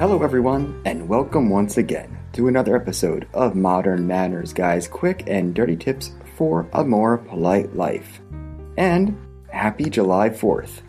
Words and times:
Hello, 0.00 0.22
everyone, 0.22 0.80
and 0.86 1.10
welcome 1.10 1.50
once 1.50 1.76
again 1.76 2.18
to 2.32 2.48
another 2.48 2.74
episode 2.74 3.28
of 3.34 3.54
Modern 3.54 4.06
Manners, 4.06 4.54
guys. 4.54 4.88
Quick 4.88 5.24
and 5.26 5.54
dirty 5.54 5.76
tips 5.76 6.12
for 6.36 6.66
a 6.72 6.82
more 6.82 7.18
polite 7.18 7.76
life. 7.76 8.22
And 8.78 9.14
happy 9.50 9.90
July 9.90 10.30
4th. 10.30 10.80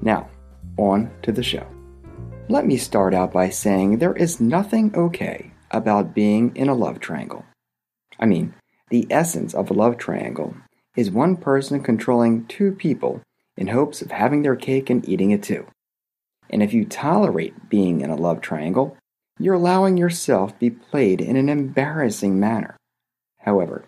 Now, 0.00 0.30
on 0.78 1.10
to 1.24 1.30
the 1.30 1.42
show. 1.42 1.66
Let 2.48 2.64
me 2.64 2.78
start 2.78 3.12
out 3.12 3.34
by 3.34 3.50
saying 3.50 3.98
there 3.98 4.16
is 4.16 4.40
nothing 4.40 4.96
okay 4.96 5.52
about 5.70 6.14
being 6.14 6.56
in 6.56 6.70
a 6.70 6.74
love 6.74 7.00
triangle. 7.00 7.44
I 8.18 8.24
mean, 8.24 8.54
the 8.88 9.06
essence 9.10 9.52
of 9.52 9.70
a 9.70 9.74
love 9.74 9.98
triangle 9.98 10.56
is 10.96 11.10
one 11.10 11.36
person 11.36 11.82
controlling 11.82 12.46
two 12.46 12.72
people 12.72 13.20
in 13.58 13.66
hopes 13.66 14.00
of 14.00 14.10
having 14.10 14.40
their 14.40 14.56
cake 14.56 14.88
and 14.88 15.06
eating 15.06 15.32
it 15.32 15.42
too. 15.42 15.66
And 16.50 16.62
if 16.62 16.72
you 16.72 16.84
tolerate 16.84 17.68
being 17.68 18.00
in 18.00 18.10
a 18.10 18.16
love 18.16 18.40
triangle, 18.40 18.96
you're 19.38 19.54
allowing 19.54 19.96
yourself 19.96 20.52
to 20.52 20.58
be 20.58 20.70
played 20.70 21.20
in 21.20 21.36
an 21.36 21.48
embarrassing 21.48 22.38
manner. 22.40 22.76
However, 23.40 23.84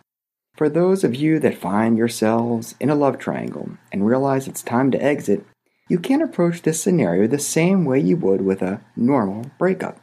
for 0.57 0.69
those 0.69 1.05
of 1.05 1.15
you 1.15 1.39
that 1.41 1.57
find 1.57 1.97
yourselves 1.97 2.75
in 2.79 2.91
a 2.91 2.95
love 2.95 3.19
triangle 3.19 3.71
and 3.91 4.07
realize 4.07 4.47
it's 4.47 4.63
time 4.63 4.91
to 4.91 5.03
exit, 5.03 5.45
you 5.89 5.99
can 5.99 6.23
approach 6.23 6.63
this 6.63 6.81
scenario 6.81 7.27
the 7.27 7.39
same 7.39 7.85
way 7.85 7.99
you 7.99 8.17
would 8.17 8.43
with 8.43 8.63
a 8.63 8.81
normal 8.95 9.51
breakup. 9.59 10.01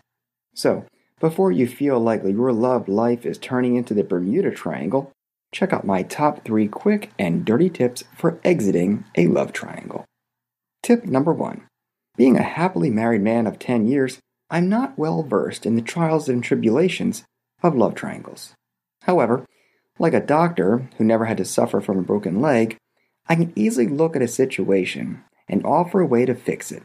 So, 0.54 0.86
before 1.20 1.52
you 1.52 1.68
feel 1.68 2.00
like 2.00 2.24
your 2.24 2.52
love 2.52 2.88
life 2.88 3.26
is 3.26 3.38
turning 3.38 3.76
into 3.76 3.94
the 3.94 4.04
Bermuda 4.04 4.52
Triangle, 4.52 5.12
check 5.54 5.74
out 5.74 5.86
my 5.86 6.04
top 6.04 6.44
three 6.44 6.68
quick 6.68 7.12
and 7.18 7.46
dirty 7.46 7.70
tips 7.70 8.04
for 8.16 8.40
exiting 8.44 9.06
a 9.16 9.28
love 9.28 9.54
triangle. 9.54 10.06
Tip 10.84 11.06
number 11.06 11.34
one 11.34 11.64
being 12.18 12.36
a 12.36 12.44
happily 12.44 12.90
married 12.90 13.22
man 13.22 13.48
of 13.48 13.60
10 13.60 13.88
years, 13.88 14.20
I'm 14.50 14.68
not 14.68 14.98
well 14.98 15.24
versed 15.24 15.66
in 15.66 15.76
the 15.76 15.82
trials 15.82 16.28
and 16.28 16.44
tribulations 16.44 17.24
of 17.64 17.76
love 17.76 17.96
triangles. 17.96 18.54
However, 19.04 19.46
like 20.00 20.14
a 20.14 20.20
doctor 20.20 20.90
who 20.98 21.04
never 21.04 21.26
had 21.26 21.38
to 21.38 21.46
suffer 21.46 21.80
from 21.80 21.98
a 21.98 22.04
broken 22.04 22.42
leg, 22.42 22.78
I 23.28 23.36
can 23.36 23.54
easily 23.56 23.88
look 23.88 24.16
at 24.16 24.22
a 24.22 24.28
situation 24.28 25.24
and 25.48 25.66
offer 25.66 26.02
a 26.02 26.06
way 26.06 26.26
to 26.26 26.36
fix 26.36 26.72
it. 26.72 26.84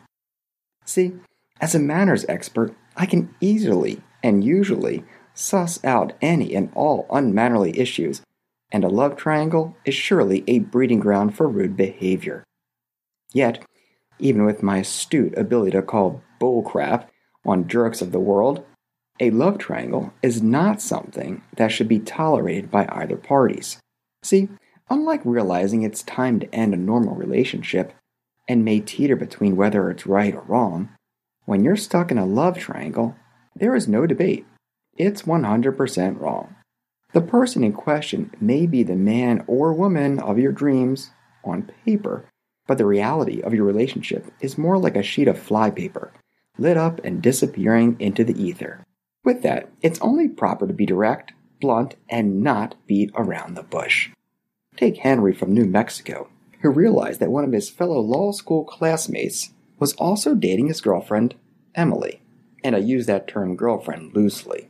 See, 0.85 1.15
as 1.61 1.75
a 1.75 1.79
manners 1.79 2.25
expert, 2.29 2.75
I 2.97 3.07
can 3.07 3.35
easily 3.41 4.03
and 4.23 4.45
usually 4.45 5.05
suss 5.35 5.83
out 5.85 6.13
any 6.21 6.55
and 6.55 6.71
all 6.75 7.07
unmannerly 7.11 7.79
issues, 7.79 8.23
and 8.71 8.85
a 8.85 8.89
love 8.89 9.17
triangle 9.17 9.77
is 9.85 9.95
surely 9.95 10.45
a 10.47 10.59
breeding 10.59 11.01
ground 11.01 11.35
for 11.35 11.49
rude 11.49 11.77
behavior. 11.77 12.45
Yet, 13.33 13.65
even 14.23 14.45
with 14.45 14.63
my 14.63 14.79
astute 14.79 15.37
ability 15.37 15.73
to 15.73 15.83
call 15.83 16.23
bullcrap 16.41 17.09
on 17.45 17.69
jerks 17.69 18.01
of 18.01 18.13
the 18.13 18.21
world, 18.21 18.65
a 19.21 19.31
love 19.31 19.59
triangle 19.59 20.13
is 20.23 20.41
not 20.41 20.81
something 20.81 21.43
that 21.57 21.73
should 21.73 21.89
be 21.89 21.99
tolerated 21.99 22.71
by 22.71 22.89
either 22.91 23.17
parties. 23.17 23.79
See, 24.23 24.49
unlike 24.89 25.21
realizing 25.25 25.83
it's 25.83 26.03
time 26.03 26.41
to 26.41 26.55
end 26.55 26.73
a 26.73 26.79
normal 26.79 27.15
relationship 27.15 27.93
and 28.49 28.65
may 28.65 28.81
teeter 28.81 29.17
between 29.17 29.57
whether 29.57 29.91
it's 29.91 30.07
right 30.07 30.35
or 30.35 30.43
wrong, 30.43 30.91
when 31.45 31.65
you're 31.65 31.77
stuck 31.77 32.11
in 32.11 32.19
a 32.19 32.25
love 32.25 32.59
triangle, 32.59 33.17
there 33.55 33.75
is 33.75 33.89
no 33.89 34.07
debate. 34.07 34.47
It's 34.97 35.23
100% 35.23 36.21
wrong. 36.21 36.55
The 37.13 37.21
person 37.21 37.65
in 37.65 37.73
question 37.73 38.31
may 38.41 38.67
be 38.67 38.83
the 38.83 38.97
man 38.97 39.45
or 39.47 39.73
woman 39.73 40.19
of 40.19 40.39
your 40.39 40.53
dreams 40.53 41.11
on 41.45 41.71
paper, 41.85 42.25
but 42.67 42.79
the 42.79 42.87
reality 42.87 43.41
of 43.41 43.55
your 43.55 43.65
relationship 43.65 44.33
is 44.41 44.59
more 44.59 44.79
like 44.79 44.97
a 44.97 45.03
sheet 45.03 45.29
of 45.29 45.39
flypaper, 45.39 46.13
lit 46.59 46.77
up 46.77 47.01
and 47.05 47.23
disappearing 47.23 47.97
into 47.99 48.25
the 48.25 48.41
ether. 48.41 48.85
With 49.25 49.43
that, 49.43 49.71
it's 49.81 50.01
only 50.01 50.29
proper 50.29 50.67
to 50.67 50.73
be 50.73 50.87
direct, 50.87 51.33
blunt, 51.61 51.97
and 52.09 52.43
not 52.43 52.75
beat 52.87 53.11
around 53.15 53.55
the 53.55 53.63
bush. 53.63 54.11
Take 54.77 54.99
Henry 54.99 55.33
from 55.33 55.53
New 55.53 55.67
Mexico, 55.67 56.29
who 56.61 56.71
realized 56.71 57.21
that 57.21 57.31
one 57.31 57.45
of 57.45 57.53
his 57.53 57.71
fellow 57.71 58.01
law 58.01 58.33
school 58.33 58.65
classmates 58.65 59.53
was 59.79 59.93
also 59.95 60.35
dating 60.35 60.69
his 60.69 60.81
girlfriend, 60.81 61.35
Emily, 61.75 62.23
and 62.65 62.75
I 62.75 62.79
use 62.79 63.07
that 63.07 63.29
term 63.29 63.57
girlfriend 63.57 64.15
loosely. 64.15 64.69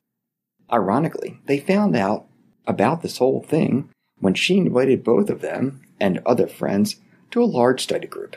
Ironically, 0.72 1.40
they 1.46 1.58
found 1.58 1.94
out 1.94 2.26
about 2.66 3.02
this 3.02 3.18
whole 3.18 3.42
thing 3.42 3.90
when 4.18 4.34
she 4.34 4.56
invited 4.56 5.04
both 5.04 5.28
of 5.28 5.40
them 5.40 5.82
and 6.00 6.20
other 6.24 6.46
friends 6.46 6.96
to 7.32 7.42
a 7.42 7.44
large 7.44 7.82
study 7.82 8.06
group. 8.06 8.36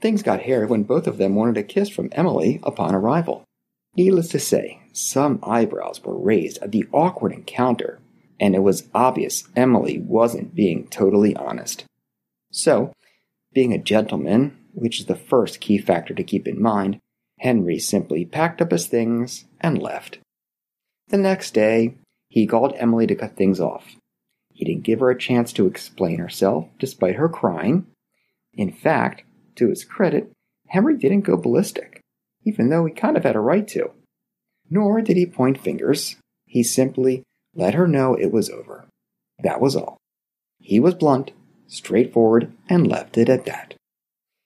Things 0.00 0.22
got 0.22 0.42
hairy 0.42 0.66
when 0.66 0.84
both 0.84 1.06
of 1.06 1.18
them 1.18 1.34
wanted 1.34 1.58
a 1.58 1.62
kiss 1.62 1.88
from 1.88 2.08
Emily 2.12 2.60
upon 2.62 2.94
arrival. 2.94 3.44
Needless 3.96 4.28
to 4.28 4.38
say, 4.38 4.80
some 4.92 5.40
eyebrows 5.42 6.02
were 6.04 6.16
raised 6.16 6.58
at 6.62 6.72
the 6.72 6.86
awkward 6.92 7.32
encounter, 7.32 8.00
and 8.38 8.54
it 8.54 8.62
was 8.62 8.88
obvious 8.94 9.44
Emily 9.56 9.98
wasn't 9.98 10.54
being 10.54 10.86
totally 10.86 11.34
honest. 11.34 11.84
So, 12.52 12.92
being 13.52 13.72
a 13.72 13.78
gentleman, 13.78 14.56
which 14.72 15.00
is 15.00 15.06
the 15.06 15.16
first 15.16 15.60
key 15.60 15.78
factor 15.78 16.14
to 16.14 16.22
keep 16.22 16.46
in 16.46 16.62
mind, 16.62 16.98
Henry 17.40 17.78
simply 17.78 18.24
packed 18.24 18.60
up 18.62 18.70
his 18.70 18.86
things 18.86 19.44
and 19.60 19.82
left. 19.82 20.18
The 21.08 21.18
next 21.18 21.54
day, 21.54 21.96
he 22.28 22.46
called 22.46 22.74
Emily 22.76 23.06
to 23.06 23.14
cut 23.14 23.36
things 23.36 23.58
off. 23.58 23.96
He 24.52 24.64
didn't 24.64 24.84
give 24.84 25.00
her 25.00 25.10
a 25.10 25.18
chance 25.18 25.52
to 25.54 25.66
explain 25.66 26.18
herself, 26.18 26.68
despite 26.78 27.16
her 27.16 27.28
crying, 27.28 27.86
in 28.58 28.72
fact, 28.72 29.22
to 29.54 29.68
his 29.68 29.84
credit, 29.84 30.30
Henry 30.66 30.96
didn't 30.96 31.22
go 31.22 31.36
ballistic, 31.36 32.00
even 32.44 32.68
though 32.68 32.84
he 32.84 32.92
kind 32.92 33.16
of 33.16 33.22
had 33.22 33.36
a 33.36 33.40
right 33.40 33.66
to. 33.68 33.92
Nor 34.68 35.00
did 35.00 35.16
he 35.16 35.24
point 35.24 35.58
fingers. 35.58 36.16
He 36.44 36.62
simply 36.62 37.22
let 37.54 37.74
her 37.74 37.86
know 37.86 38.14
it 38.14 38.32
was 38.32 38.50
over. 38.50 38.86
That 39.42 39.60
was 39.60 39.76
all. 39.76 39.96
He 40.58 40.80
was 40.80 40.94
blunt, 40.94 41.30
straightforward, 41.68 42.52
and 42.68 42.86
left 42.86 43.16
it 43.16 43.28
at 43.28 43.46
that. 43.46 43.74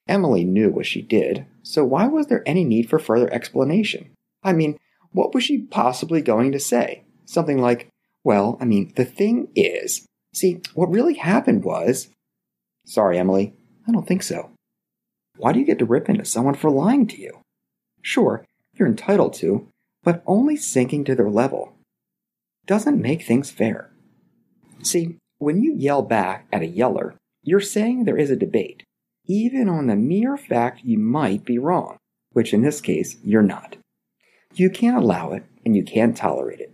Emily 0.06 0.44
knew 0.44 0.68
what 0.70 0.86
she 0.86 1.00
did, 1.00 1.46
so 1.62 1.84
why 1.84 2.06
was 2.06 2.26
there 2.26 2.42
any 2.46 2.64
need 2.64 2.90
for 2.90 2.98
further 2.98 3.32
explanation? 3.32 4.10
I 4.42 4.52
mean, 4.52 4.78
what 5.12 5.32
was 5.32 5.44
she 5.44 5.58
possibly 5.58 6.20
going 6.20 6.52
to 6.52 6.60
say? 6.60 7.04
Something 7.24 7.58
like, 7.58 7.88
well, 8.24 8.58
I 8.60 8.66
mean, 8.66 8.92
the 8.94 9.04
thing 9.04 9.48
is, 9.54 10.06
see, 10.34 10.60
what 10.74 10.90
really 10.90 11.14
happened 11.14 11.64
was. 11.64 12.08
Sorry, 12.84 13.18
Emily, 13.18 13.54
I 13.86 13.92
don't 13.92 14.06
think 14.06 14.22
so. 14.22 14.50
Why 15.36 15.52
do 15.52 15.58
you 15.58 15.64
get 15.64 15.78
to 15.78 15.84
rip 15.84 16.08
into 16.08 16.24
someone 16.24 16.54
for 16.54 16.70
lying 16.70 17.06
to 17.08 17.20
you? 17.20 17.40
Sure, 18.00 18.44
you're 18.74 18.88
entitled 18.88 19.34
to, 19.34 19.68
but 20.02 20.22
only 20.26 20.56
sinking 20.56 21.04
to 21.04 21.14
their 21.14 21.30
level 21.30 21.74
doesn't 22.66 23.00
make 23.00 23.22
things 23.22 23.50
fair. 23.50 23.90
See, 24.82 25.16
when 25.38 25.62
you 25.62 25.74
yell 25.74 26.02
back 26.02 26.46
at 26.52 26.62
a 26.62 26.66
yeller, 26.66 27.16
you're 27.42 27.60
saying 27.60 28.04
there 28.04 28.18
is 28.18 28.30
a 28.30 28.36
debate, 28.36 28.84
even 29.26 29.68
on 29.68 29.88
the 29.88 29.96
mere 29.96 30.36
fact 30.36 30.84
you 30.84 30.98
might 30.98 31.44
be 31.44 31.58
wrong, 31.58 31.96
which 32.32 32.54
in 32.54 32.62
this 32.62 32.80
case, 32.80 33.16
you're 33.24 33.42
not. 33.42 33.76
You 34.54 34.70
can't 34.70 34.96
allow 34.96 35.32
it 35.32 35.44
and 35.64 35.74
you 35.74 35.82
can't 35.82 36.16
tolerate 36.16 36.60
it. 36.60 36.72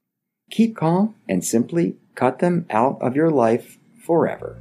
Keep 0.51 0.77
calm 0.77 1.15
and 1.29 1.45
simply 1.45 1.97
cut 2.15 2.41
them 2.41 2.67
out 2.71 3.01
of 3.01 3.17
your 3.17 3.31
life 3.31 3.79
forever. 4.05 4.61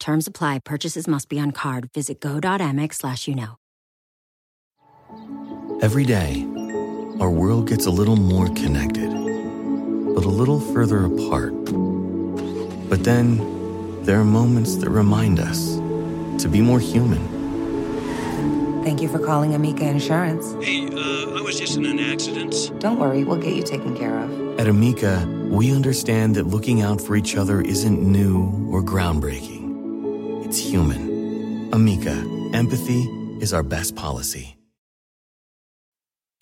Terms 0.00 0.26
apply. 0.26 0.60
Purchases 0.64 1.06
must 1.06 1.28
be 1.28 1.38
on 1.38 1.52
card. 1.52 1.90
Visit 1.94 2.20
go.amex 2.20 2.94
slash 2.94 3.28
you 3.28 3.36
know. 3.36 3.56
Every 5.82 6.04
day, 6.04 6.46
our 7.20 7.30
world 7.30 7.68
gets 7.68 7.86
a 7.86 7.90
little 7.90 8.16
more 8.16 8.48
connected, 8.48 9.10
but 9.10 10.24
a 10.24 10.28
little 10.28 10.60
further 10.60 11.04
apart. 11.04 11.52
But 12.88 13.04
then, 13.04 14.02
there 14.04 14.18
are 14.18 14.24
moments 14.24 14.76
that 14.76 14.90
remind 14.90 15.38
us 15.38 15.76
to 16.42 16.48
be 16.48 16.60
more 16.60 16.80
human. 16.80 17.38
Thank 18.82 19.02
you 19.02 19.08
for 19.08 19.18
calling 19.18 19.54
Amica 19.54 19.86
Insurance. 19.86 20.52
Hey, 20.64 20.86
uh, 20.86 21.38
I 21.38 21.42
was 21.42 21.58
just 21.58 21.76
in 21.76 21.84
an 21.84 21.98
accident. 21.98 22.72
Don't 22.80 22.98
worry, 22.98 23.24
we'll 23.24 23.36
get 23.36 23.54
you 23.54 23.62
taken 23.62 23.96
care 23.96 24.18
of. 24.18 24.58
At 24.58 24.66
Amica, 24.66 25.26
we 25.50 25.74
understand 25.74 26.36
that 26.36 26.46
looking 26.46 26.80
out 26.80 27.00
for 27.00 27.14
each 27.16 27.36
other 27.36 27.60
isn't 27.60 28.00
new 28.00 28.68
or 28.70 28.82
groundbreaking. 28.82 29.59
It's 30.50 30.58
human. 30.58 31.70
Amica, 31.72 32.26
empathy 32.52 33.02
is 33.38 33.52
our 33.52 33.62
best 33.62 33.94
policy. 33.94 34.56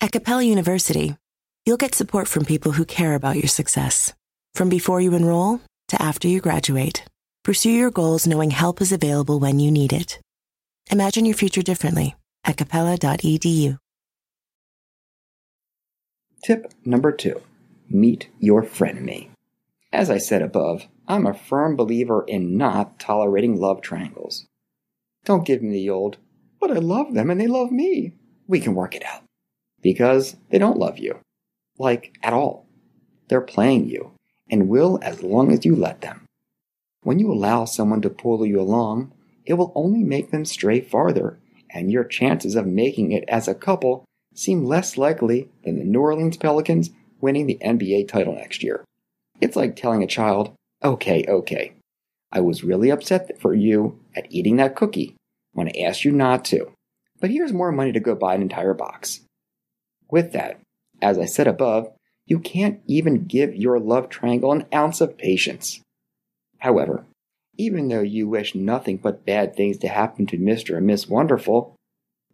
At 0.01 0.11
Capella 0.11 0.41
University, 0.41 1.15
you'll 1.63 1.77
get 1.77 1.93
support 1.93 2.27
from 2.27 2.43
people 2.43 2.71
who 2.71 2.85
care 2.85 3.13
about 3.13 3.35
your 3.35 3.47
success. 3.47 4.13
From 4.55 4.67
before 4.67 4.99
you 4.99 5.13
enroll 5.13 5.61
to 5.89 6.01
after 6.01 6.27
you 6.27 6.41
graduate, 6.41 7.05
pursue 7.43 7.69
your 7.69 7.91
goals 7.91 8.25
knowing 8.25 8.49
help 8.49 8.81
is 8.81 8.91
available 8.91 9.39
when 9.39 9.59
you 9.59 9.69
need 9.69 9.93
it. 9.93 10.19
Imagine 10.89 11.25
your 11.25 11.35
future 11.35 11.61
differently 11.61 12.15
at 12.43 12.57
capella.edu. 12.57 13.77
Tip 16.43 16.73
number 16.83 17.11
two 17.11 17.43
meet 17.91 18.27
your 18.39 18.63
frenemy. 18.63 19.29
As 19.91 20.09
I 20.09 20.17
said 20.17 20.41
above, 20.41 20.87
I'm 21.07 21.25
a 21.25 21.33
firm 21.33 21.75
believer 21.75 22.23
in 22.27 22.57
not 22.57 22.99
tolerating 22.99 23.59
love 23.59 23.81
triangles. 23.81 24.45
Don't 25.25 25.45
give 25.45 25.61
me 25.61 25.71
the 25.71 25.89
old, 25.89 26.17
but 26.59 26.71
I 26.71 26.75
love 26.75 27.13
them 27.13 27.29
and 27.29 27.41
they 27.41 27.47
love 27.47 27.71
me. 27.71 28.13
We 28.47 28.59
can 28.59 28.75
work 28.75 28.95
it 28.95 29.03
out. 29.05 29.23
Because 29.81 30.35
they 30.49 30.57
don't 30.57 30.77
love 30.77 30.99
you. 30.99 31.19
Like, 31.77 32.17
at 32.21 32.33
all. 32.33 32.67
They're 33.29 33.41
playing 33.41 33.89
you, 33.89 34.11
and 34.49 34.69
will 34.69 34.99
as 35.01 35.23
long 35.23 35.51
as 35.51 35.65
you 35.65 35.75
let 35.75 36.01
them. 36.01 36.25
When 37.01 37.19
you 37.19 37.31
allow 37.31 37.65
someone 37.65 38.01
to 38.01 38.09
pull 38.09 38.45
you 38.45 38.59
along, 38.59 39.13
it 39.45 39.53
will 39.53 39.71
only 39.75 40.03
make 40.03 40.31
them 40.31 40.45
stray 40.45 40.81
farther, 40.81 41.39
and 41.69 41.91
your 41.91 42.03
chances 42.03 42.55
of 42.55 42.67
making 42.67 43.11
it 43.11 43.23
as 43.27 43.47
a 43.47 43.55
couple 43.55 44.03
seem 44.33 44.65
less 44.65 44.97
likely 44.97 45.49
than 45.63 45.77
the 45.77 45.85
New 45.85 46.01
Orleans 46.01 46.37
Pelicans 46.37 46.89
winning 47.21 47.47
the 47.47 47.59
NBA 47.63 48.07
title 48.07 48.35
next 48.35 48.63
year. 48.63 48.83
It's 49.41 49.55
like 49.55 49.75
telling 49.75 50.03
a 50.03 50.07
child, 50.07 50.53
okay, 50.83 51.25
okay, 51.27 51.73
I 52.31 52.41
was 52.41 52.63
really 52.63 52.89
upset 52.89 53.39
for 53.39 53.53
you 53.53 53.99
at 54.15 54.31
eating 54.31 54.57
that 54.57 54.75
cookie 54.75 55.15
when 55.53 55.67
I 55.67 55.81
asked 55.81 56.05
you 56.05 56.11
not 56.11 56.45
to, 56.45 56.71
but 57.19 57.31
here's 57.31 57.53
more 57.53 57.71
money 57.71 57.91
to 57.91 57.99
go 57.99 58.15
buy 58.15 58.35
an 58.35 58.41
entire 58.41 58.73
box. 58.73 59.21
With 60.11 60.31
that, 60.33 60.59
as 61.01 61.17
I 61.17 61.25
said 61.25 61.47
above, 61.47 61.91
you 62.25 62.39
can't 62.39 62.81
even 62.85 63.25
give 63.25 63.55
your 63.55 63.79
love 63.79 64.09
triangle 64.09 64.51
an 64.51 64.65
ounce 64.73 65.01
of 65.01 65.17
patience. 65.17 65.81
However, 66.59 67.05
even 67.57 67.87
though 67.87 68.01
you 68.01 68.27
wish 68.27 68.55
nothing 68.55 68.97
but 68.97 69.25
bad 69.25 69.55
things 69.55 69.77
to 69.79 69.87
happen 69.87 70.25
to 70.27 70.37
Mr. 70.37 70.77
and 70.77 70.85
Miss 70.85 71.07
Wonderful, 71.07 71.75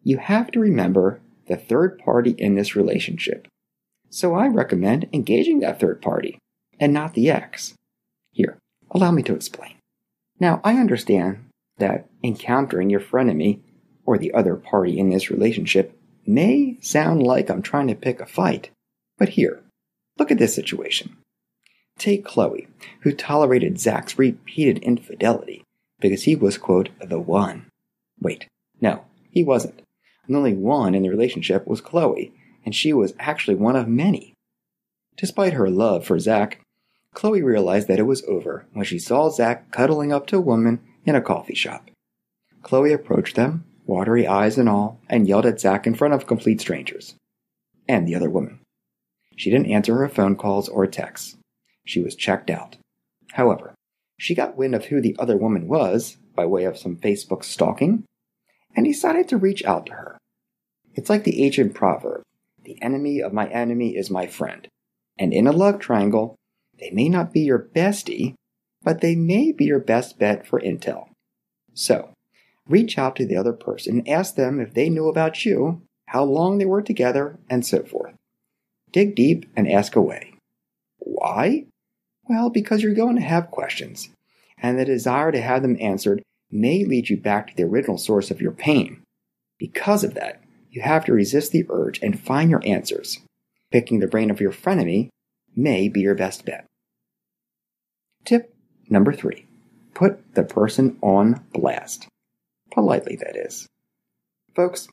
you 0.03 0.17
have 0.17 0.51
to 0.51 0.59
remember 0.59 1.21
the 1.47 1.55
third 1.55 1.97
party 1.99 2.31
in 2.37 2.55
this 2.55 2.75
relationship. 2.75 3.47
So 4.09 4.35
I 4.35 4.47
recommend 4.47 5.07
engaging 5.13 5.59
that 5.59 5.79
third 5.79 6.01
party 6.01 6.37
and 6.79 6.93
not 6.93 7.13
the 7.13 7.29
X. 7.29 7.73
Here, 8.31 8.57
allow 8.91 9.11
me 9.11 9.23
to 9.23 9.35
explain. 9.35 9.75
Now, 10.39 10.61
I 10.63 10.75
understand 10.75 11.45
that 11.77 12.07
encountering 12.23 12.89
your 12.89 12.99
frenemy 12.99 13.59
or 14.05 14.17
the 14.17 14.33
other 14.33 14.55
party 14.55 14.99
in 14.99 15.09
this 15.09 15.29
relationship 15.29 15.97
may 16.25 16.77
sound 16.81 17.23
like 17.23 17.49
I'm 17.49 17.61
trying 17.61 17.87
to 17.87 17.95
pick 17.95 18.19
a 18.19 18.25
fight, 18.25 18.69
but 19.17 19.29
here, 19.29 19.63
look 20.17 20.31
at 20.31 20.37
this 20.37 20.55
situation. 20.55 21.17
Take 21.97 22.25
Chloe, 22.25 22.67
who 23.01 23.13
tolerated 23.13 23.79
Zach's 23.79 24.19
repeated 24.19 24.79
infidelity 24.79 25.63
because 25.99 26.23
he 26.23 26.35
was, 26.35 26.57
quote, 26.57 26.89
the 26.99 27.19
one. 27.19 27.67
Wait, 28.19 28.47
no, 28.81 29.05
he 29.31 29.43
wasn't. 29.43 29.81
The 30.27 30.35
only 30.35 30.53
one 30.53 30.95
in 30.95 31.03
the 31.03 31.09
relationship 31.09 31.67
was 31.67 31.81
Chloe, 31.81 32.33
and 32.65 32.75
she 32.75 32.91
was 32.91 33.13
actually 33.19 33.55
one 33.55 33.75
of 33.75 33.87
many. 33.87 34.33
Despite 35.17 35.53
her 35.53 35.69
love 35.69 36.05
for 36.05 36.19
Zach, 36.19 36.59
Chloe 37.15 37.41
realized 37.41 37.87
that 37.87 37.97
it 37.97 38.03
was 38.03 38.23
over 38.25 38.67
when 38.73 38.85
she 38.85 38.99
saw 38.99 39.29
Zach 39.29 39.71
cuddling 39.71 40.13
up 40.13 40.27
to 40.27 40.37
a 40.37 40.41
woman 40.41 40.81
in 41.05 41.15
a 41.15 41.21
coffee 41.21 41.55
shop. 41.55 41.89
Chloe 42.61 42.93
approached 42.93 43.35
them, 43.35 43.63
watery 43.87 44.27
eyes 44.27 44.57
and 44.59 44.69
all, 44.69 44.99
and 45.09 45.27
yelled 45.27 45.47
at 45.47 45.59
Zach 45.59 45.87
in 45.87 45.95
front 45.95 46.13
of 46.13 46.27
complete 46.27 46.61
strangers. 46.61 47.15
And 47.87 48.07
the 48.07 48.15
other 48.15 48.29
woman. 48.29 48.59
She 49.35 49.49
didn't 49.49 49.71
answer 49.71 49.95
her 49.95 50.09
phone 50.09 50.35
calls 50.35 50.69
or 50.69 50.85
texts. 50.85 51.37
She 51.85 52.03
was 52.03 52.15
checked 52.15 52.49
out. 52.49 52.77
However, 53.31 53.73
she 54.19 54.35
got 54.35 54.57
wind 54.57 54.75
of 54.75 54.85
who 54.85 55.01
the 55.01 55.15
other 55.17 55.37
woman 55.37 55.67
was 55.67 56.17
by 56.35 56.45
way 56.45 56.65
of 56.65 56.77
some 56.77 56.97
Facebook 56.97 57.43
stalking 57.43 58.03
and 58.75 58.85
decided 58.85 59.27
to 59.29 59.37
reach 59.37 59.63
out 59.65 59.85
to 59.87 59.93
her. 59.93 60.17
It's 60.93 61.09
like 61.09 61.23
the 61.23 61.43
ancient 61.43 61.73
proverb 61.73 62.21
the 62.65 62.81
enemy 62.81 63.21
of 63.21 63.31
my 63.31 63.47
enemy 63.47 63.95
is 63.95 64.09
my 64.09 64.27
friend. 64.27 64.67
And 65.17 65.31
in 65.33 65.47
a 65.47 65.51
love 65.51 65.79
triangle, 65.79 66.35
they 66.79 66.91
may 66.91 67.09
not 67.09 67.33
be 67.33 67.41
your 67.41 67.59
bestie, 67.59 68.35
but 68.83 69.01
they 69.01 69.15
may 69.15 69.51
be 69.51 69.65
your 69.65 69.79
best 69.79 70.19
bet 70.19 70.45
for 70.45 70.59
intel. 70.59 71.09
So, 71.73 72.09
reach 72.67 72.97
out 72.97 73.15
to 73.17 73.25
the 73.25 73.37
other 73.37 73.53
person 73.53 73.99
and 73.99 74.07
ask 74.07 74.35
them 74.35 74.59
if 74.59 74.73
they 74.73 74.89
knew 74.89 75.07
about 75.07 75.45
you, 75.45 75.81
how 76.07 76.23
long 76.23 76.57
they 76.57 76.65
were 76.65 76.81
together, 76.81 77.39
and 77.49 77.65
so 77.65 77.83
forth. 77.83 78.13
Dig 78.91 79.15
deep 79.15 79.45
and 79.55 79.69
ask 79.69 79.95
away. 79.95 80.33
Why? 80.99 81.65
Well, 82.27 82.49
because 82.49 82.81
you're 82.81 82.93
going 82.93 83.15
to 83.15 83.21
have 83.21 83.51
questions, 83.51 84.09
and 84.57 84.79
the 84.79 84.85
desire 84.85 85.31
to 85.31 85.41
have 85.41 85.61
them 85.61 85.77
answered 85.79 86.23
may 86.51 86.85
lead 86.85 87.09
you 87.09 87.17
back 87.17 87.47
to 87.47 87.55
the 87.55 87.63
original 87.63 87.97
source 87.97 88.31
of 88.31 88.41
your 88.41 88.51
pain. 88.51 89.01
Because 89.57 90.03
of 90.03 90.13
that, 90.13 90.41
you 90.69 90.81
have 90.81 91.05
to 91.05 91.13
resist 91.13 91.51
the 91.51 91.65
urge 91.69 91.99
and 92.01 92.19
find 92.19 92.49
your 92.49 92.65
answers. 92.65 93.19
Picking 93.71 93.99
the 93.99 94.07
brain 94.07 94.29
of 94.29 94.39
your 94.39 94.51
frenemy 94.51 95.09
may 95.55 95.87
be 95.87 96.01
your 96.01 96.15
best 96.15 96.45
bet. 96.45 96.65
Tip 98.23 98.55
number 98.89 99.13
three 99.13 99.45
put 99.93 100.35
the 100.35 100.43
person 100.43 100.97
on 101.01 101.41
blast. 101.53 102.07
Politely, 102.71 103.15
that 103.15 103.37
is. 103.37 103.65
Folks, 104.53 104.87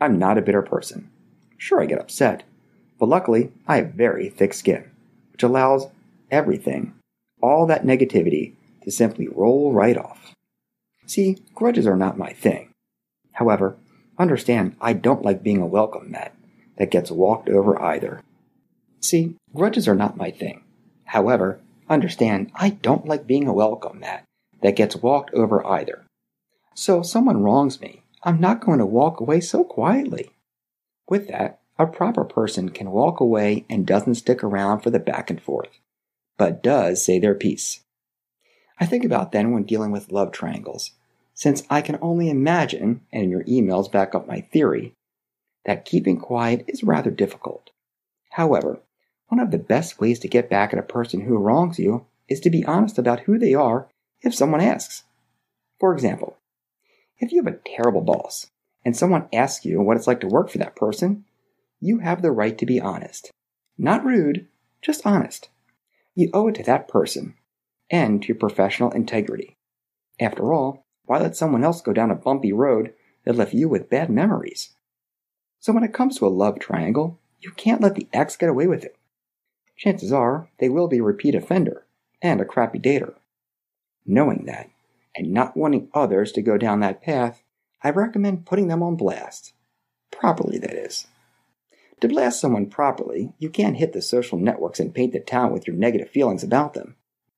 I'm 0.00 0.18
not 0.18 0.36
a 0.36 0.42
bitter 0.42 0.62
person. 0.62 1.10
Sure, 1.56 1.80
I 1.80 1.86
get 1.86 2.00
upset, 2.00 2.42
but 2.98 3.08
luckily 3.08 3.52
I 3.66 3.76
have 3.76 3.94
very 3.94 4.28
thick 4.28 4.52
skin, 4.52 4.90
which 5.32 5.42
allows 5.42 5.86
everything, 6.30 6.94
all 7.40 7.66
that 7.66 7.84
negativity, 7.84 8.54
to 8.82 8.90
simply 8.90 9.28
roll 9.28 9.72
right 9.72 9.96
off. 9.96 10.34
See, 11.06 11.38
grudges 11.54 11.86
are 11.86 11.96
not 11.96 12.18
my 12.18 12.32
thing. 12.32 12.70
However, 13.32 13.76
understand 14.18 14.76
I 14.80 14.92
don't 14.92 15.24
like 15.24 15.42
being 15.42 15.60
a 15.60 15.66
welcome 15.66 16.10
mat 16.10 16.34
that 16.76 16.90
gets 16.90 17.10
walked 17.10 17.48
over 17.48 17.80
either. 17.80 18.22
See, 19.00 19.36
grudges 19.54 19.88
are 19.88 19.94
not 19.94 20.16
my 20.16 20.30
thing. 20.30 20.64
However, 21.04 21.60
understand 21.88 22.50
I 22.54 22.70
don't 22.70 23.06
like 23.06 23.26
being 23.26 23.46
a 23.46 23.52
welcome 23.52 24.00
mat 24.00 24.24
that 24.62 24.76
gets 24.76 24.96
walked 24.96 25.32
over 25.34 25.64
either. 25.66 26.04
So 26.74 27.00
if 27.00 27.06
someone 27.06 27.42
wrongs 27.42 27.80
me, 27.80 28.02
I'm 28.22 28.40
not 28.40 28.60
going 28.60 28.78
to 28.78 28.86
walk 28.86 29.20
away 29.20 29.40
so 29.40 29.64
quietly. 29.64 30.30
With 31.08 31.28
that, 31.28 31.60
a 31.78 31.86
proper 31.86 32.24
person 32.24 32.70
can 32.70 32.90
walk 32.90 33.20
away 33.20 33.64
and 33.70 33.86
doesn't 33.86 34.16
stick 34.16 34.42
around 34.42 34.80
for 34.80 34.90
the 34.90 34.98
back 34.98 35.30
and 35.30 35.40
forth, 35.40 35.78
but 36.36 36.62
does 36.62 37.04
say 37.04 37.18
their 37.18 37.34
piece. 37.34 37.80
I 38.80 38.86
think 38.86 39.04
about 39.04 39.32
then 39.32 39.52
when 39.52 39.62
dealing 39.62 39.92
with 39.92 40.12
love 40.12 40.32
triangles, 40.32 40.92
since 41.34 41.62
I 41.70 41.82
can 41.82 41.98
only 42.02 42.28
imagine, 42.30 43.02
and 43.12 43.30
your 43.30 43.44
emails 43.44 43.90
back 43.90 44.14
up 44.14 44.26
my 44.26 44.40
theory, 44.40 44.94
that 45.64 45.84
keeping 45.84 46.18
quiet 46.18 46.64
is 46.66 46.82
rather 46.82 47.10
difficult. 47.10 47.70
However, 48.30 48.80
one 49.28 49.40
of 49.40 49.50
the 49.50 49.58
best 49.58 50.00
ways 50.00 50.18
to 50.20 50.28
get 50.28 50.50
back 50.50 50.72
at 50.72 50.78
a 50.78 50.82
person 50.82 51.20
who 51.20 51.36
wrongs 51.38 51.78
you 51.78 52.06
is 52.28 52.40
to 52.40 52.50
be 52.50 52.64
honest 52.64 52.98
about 52.98 53.20
who 53.20 53.38
they 53.38 53.54
are 53.54 53.88
if 54.22 54.34
someone 54.34 54.60
asks. 54.60 55.04
For 55.78 55.92
example, 55.92 56.36
if 57.18 57.32
you 57.32 57.42
have 57.42 57.52
a 57.52 57.58
terrible 57.76 58.00
boss 58.00 58.46
and 58.84 58.96
someone 58.96 59.28
asks 59.32 59.64
you 59.64 59.80
what 59.80 59.96
it's 59.96 60.06
like 60.06 60.20
to 60.20 60.26
work 60.26 60.50
for 60.50 60.58
that 60.58 60.76
person, 60.76 61.24
you 61.80 61.98
have 61.98 62.22
the 62.22 62.32
right 62.32 62.56
to 62.58 62.66
be 62.66 62.80
honest. 62.80 63.30
Not 63.76 64.04
rude, 64.04 64.46
just 64.82 65.06
honest. 65.06 65.48
You 66.14 66.30
owe 66.32 66.48
it 66.48 66.56
to 66.56 66.62
that 66.64 66.88
person 66.88 67.34
and 67.90 68.22
to 68.22 68.28
your 68.28 68.36
professional 68.36 68.90
integrity. 68.90 69.56
After 70.20 70.52
all, 70.52 70.84
why 71.04 71.18
let 71.18 71.36
someone 71.36 71.64
else 71.64 71.80
go 71.80 71.92
down 71.92 72.10
a 72.10 72.16
bumpy 72.16 72.52
road 72.52 72.92
that 73.24 73.36
left 73.36 73.54
you 73.54 73.68
with 73.68 73.90
bad 73.90 74.10
memories? 74.10 74.70
So 75.60 75.72
when 75.72 75.84
it 75.84 75.94
comes 75.94 76.18
to 76.18 76.26
a 76.26 76.28
love 76.28 76.58
triangle, 76.58 77.18
you 77.40 77.50
can't 77.52 77.80
let 77.80 77.94
the 77.94 78.08
ex 78.12 78.36
get 78.36 78.48
away 78.48 78.66
with 78.66 78.84
it. 78.84 78.97
Chances 79.78 80.12
are 80.12 80.50
they 80.58 80.68
will 80.68 80.88
be 80.88 80.98
a 80.98 81.02
repeat 81.02 81.36
offender 81.36 81.86
and 82.20 82.40
a 82.40 82.44
crappy 82.44 82.80
dater. 82.80 83.14
Knowing 84.04 84.44
that, 84.46 84.68
and 85.16 85.32
not 85.32 85.56
wanting 85.56 85.88
others 85.94 86.32
to 86.32 86.42
go 86.42 86.58
down 86.58 86.80
that 86.80 87.00
path, 87.00 87.44
I 87.82 87.90
recommend 87.90 88.44
putting 88.44 88.66
them 88.66 88.82
on 88.82 88.96
blast. 88.96 89.52
Properly, 90.10 90.58
that 90.58 90.74
is. 90.74 91.06
To 92.00 92.08
blast 92.08 92.40
someone 92.40 92.66
properly, 92.66 93.32
you 93.38 93.50
can't 93.50 93.76
hit 93.76 93.92
the 93.92 94.02
social 94.02 94.38
networks 94.38 94.80
and 94.80 94.94
paint 94.94 95.12
the 95.12 95.20
town 95.20 95.52
with 95.52 95.66
your 95.66 95.76
negative 95.76 96.10
feelings 96.10 96.42
about 96.42 96.74
them. 96.74 96.96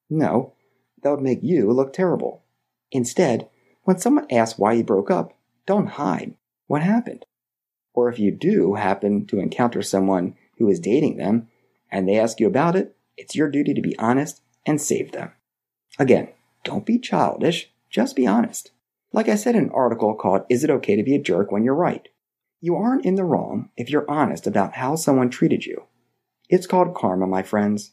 No, 0.09 0.55
that 1.03 1.11
would 1.11 1.21
make 1.21 1.43
you 1.43 1.71
look 1.73 1.93
terrible. 1.93 2.43
Instead, 2.91 3.49
when 3.85 3.99
someone 3.99 4.27
asks 4.31 4.59
why 4.59 4.73
you 4.73 4.85
broke 4.85 5.11
up, 5.11 5.37
don't 5.67 5.89
hide 5.89 6.35
what 6.67 6.83
happened. 6.83 7.27
Or 7.93 8.09
if 8.09 8.19
you 8.19 8.31
do 8.31 8.75
happen 8.75 9.27
to 9.27 9.41
encounter 9.41 9.83
someone 9.83 10.37
who 10.59 10.69
is 10.69 10.81
dating 10.81 11.17
them 11.17 11.49
and 11.91 12.09
they 12.09 12.19
ask 12.19 12.41
you 12.41 12.47
about 12.47 12.77
it, 12.77 12.97
it's 13.17 13.35
your 13.35 13.51
duty 13.51 13.75
to 13.75 13.83
be 13.83 13.99
honest 13.99 14.43
and 14.67 14.81
save 14.81 15.13
them. 15.13 15.33
Again, 15.99 16.29
don't 16.65 16.87
be 16.87 16.99
childish, 16.99 17.71
just 17.91 18.17
be 18.17 18.27
honest. 18.27 18.71
Like 19.13 19.29
I 19.29 19.35
said 19.35 19.57
in 19.57 19.65
an 19.65 19.71
article 19.71 20.15
called 20.15 20.43
Is 20.49 20.63
It 20.65 20.71
Okay 20.71 20.97
to 20.97 21.03
Be 21.03 21.15
a 21.15 21.21
Jerk 21.21 21.51
When 21.51 21.65
You're 21.65 21.75
Right? 21.75 22.09
You 22.61 22.77
aren't 22.77 23.05
in 23.05 23.17
the 23.17 23.25
wrong 23.25 23.71
if 23.77 23.91
you're 23.91 24.11
honest 24.11 24.47
about 24.47 24.75
how 24.75 24.95
someone 24.95 25.31
treated 25.31 25.67
you. 25.67 25.85
It's 26.49 26.67
called 26.67 26.95
karma, 26.95 27.27
my 27.27 27.43
friends, 27.43 27.93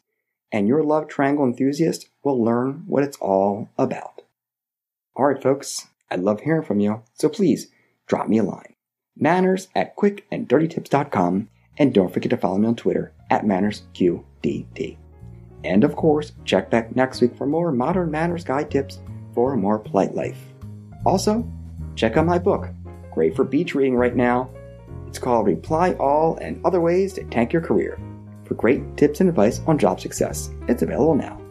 and 0.51 0.67
your 0.67 0.83
love 0.83 1.07
triangle 1.07 1.45
enthusiast 1.45 2.09
will 2.23 2.43
learn 2.43 2.83
what 2.85 3.03
it's 3.03 3.17
all 3.17 3.69
about. 3.77 4.21
Alright, 5.17 5.41
folks, 5.41 5.87
I 6.11 6.15
love 6.15 6.41
hearing 6.41 6.63
from 6.63 6.79
you, 6.79 7.01
so 7.13 7.29
please 7.29 7.67
drop 8.05 8.27
me 8.27 8.37
a 8.37 8.43
line. 8.43 8.75
Manners 9.15 9.67
at 9.75 9.95
quickanddirtytips.com, 9.97 11.49
and 11.77 11.93
don't 11.93 12.13
forget 12.13 12.29
to 12.29 12.37
follow 12.37 12.57
me 12.57 12.67
on 12.67 12.75
Twitter 12.75 13.13
at 13.29 13.43
MannersQDT. 13.43 14.97
And 15.63 15.83
of 15.83 15.95
course, 15.95 16.33
check 16.45 16.69
back 16.69 16.95
next 16.95 17.21
week 17.21 17.35
for 17.35 17.45
more 17.45 17.71
modern 17.71 18.11
manners 18.11 18.43
guy's 18.43 18.69
tips 18.69 18.99
for 19.33 19.53
a 19.53 19.57
more 19.57 19.79
polite 19.79 20.15
life. 20.15 20.39
Also, 21.05 21.47
check 21.95 22.17
out 22.17 22.25
my 22.25 22.39
book, 22.39 22.69
great 23.11 23.35
for 23.35 23.43
beach 23.43 23.75
reading 23.75 23.95
right 23.95 24.15
now. 24.15 24.49
It's 25.07 25.19
called 25.19 25.47
Reply 25.47 25.93
All 25.93 26.37
and 26.37 26.63
Other 26.65 26.81
Ways 26.81 27.13
to 27.13 27.23
Tank 27.25 27.53
Your 27.53 27.61
Career 27.61 27.99
for 28.45 28.55
great 28.55 28.97
tips 28.97 29.19
and 29.19 29.29
advice 29.29 29.61
on 29.67 29.77
job 29.77 29.99
success. 29.99 30.49
It's 30.67 30.81
available 30.81 31.15
now. 31.15 31.41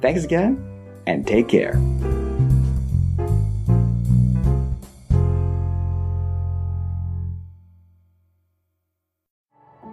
Thanks 0.00 0.24
again, 0.24 0.62
and 1.06 1.26
take 1.26 1.48
care. 1.48 1.80